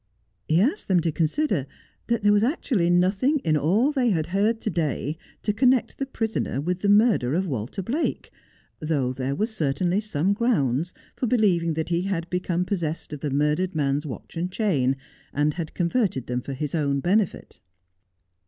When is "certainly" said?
9.55-10.01